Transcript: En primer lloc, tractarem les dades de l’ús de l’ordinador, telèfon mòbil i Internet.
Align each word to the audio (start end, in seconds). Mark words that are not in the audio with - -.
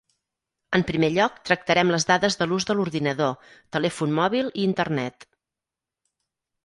En 0.77 0.83
primer 0.91 1.09
lloc, 1.17 1.35
tractarem 1.49 1.91
les 1.95 2.07
dades 2.11 2.39
de 2.39 2.47
l’ús 2.49 2.67
de 2.69 2.77
l’ordinador, 2.79 3.53
telèfon 3.77 4.19
mòbil 4.21 4.51
i 4.51 4.65
Internet. 4.73 5.33